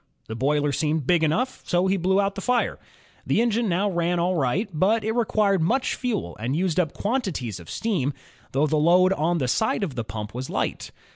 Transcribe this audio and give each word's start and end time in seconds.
The 0.27 0.33
boiler 0.35 0.71
seemed 0.71 1.05
big 1.05 1.23
enough, 1.23 1.61
so 1.63 1.85
he 1.85 1.95
blew 1.95 2.19
up 2.19 2.33
the 2.33 2.41
fire. 2.41 2.79
The 3.23 3.39
engine 3.39 3.69
now 3.69 3.87
ran 3.87 4.17
all 4.17 4.33
right, 4.33 4.67
but 4.73 5.03
it 5.03 5.11
required 5.11 5.61
much 5.61 5.93
fuel 5.93 6.35
and 6.37 6.55
used 6.55 6.79
up 6.79 6.93
quantities 6.93 7.59
of 7.59 7.69
steam, 7.69 8.11
though 8.51 8.65
the 8.65 8.77
load 8.77 9.13
on 9.13 9.37
the 9.37 9.47
side 9.47 9.83
of 9.83 9.93
the 9.93 10.03
pump 10.03 10.33
was 10.33 10.49
light. 10.49 10.89